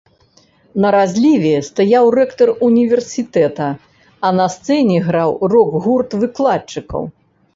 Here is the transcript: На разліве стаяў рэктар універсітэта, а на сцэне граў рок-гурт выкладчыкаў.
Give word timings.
На 0.83 0.89
разліве 0.95 1.51
стаяў 1.67 2.05
рэктар 2.19 2.49
універсітэта, 2.69 3.67
а 4.29 4.33
на 4.39 4.47
сцэне 4.55 4.97
граў 5.09 5.31
рок-гурт 5.55 6.09
выкладчыкаў. 6.23 7.03